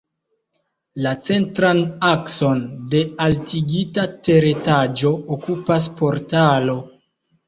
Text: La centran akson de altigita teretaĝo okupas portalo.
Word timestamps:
La 1.05 1.09
centran 1.25 1.81
akson 2.07 2.63
de 2.93 3.01
altigita 3.25 4.05
teretaĝo 4.29 5.11
okupas 5.37 5.87
portalo. 6.01 6.79